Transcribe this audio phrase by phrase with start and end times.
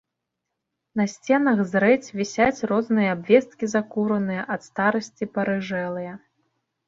[0.99, 6.13] На сценах зрэдзь вісяць розныя абвесткі закураныя, ад старасці парыжэлыя.